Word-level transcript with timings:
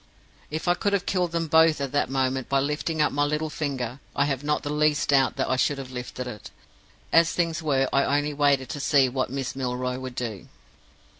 "If 0.49 0.67
I 0.67 0.73
could 0.73 0.93
have 0.93 1.05
killed 1.05 1.31
them 1.31 1.45
both 1.47 1.79
at 1.79 1.91
that 1.91 2.09
moment 2.09 2.49
by 2.49 2.59
lifting 2.59 3.03
up 3.03 3.11
my 3.11 3.23
little 3.23 3.51
finger, 3.51 3.99
I 4.15 4.25
have 4.25 4.43
not 4.43 4.63
the 4.63 4.73
least 4.73 5.09
doubt 5.09 5.39
I 5.39 5.57
should 5.57 5.77
have 5.77 5.91
lifted 5.91 6.25
it. 6.25 6.49
As 7.13 7.33
things 7.33 7.61
were, 7.61 7.87
I 7.93 8.05
only 8.17 8.33
waited 8.33 8.69
to 8.69 8.79
see 8.79 9.07
what 9.09 9.29
Miss 9.29 9.55
Milroy 9.55 9.99
would 9.99 10.15
do. 10.15 10.47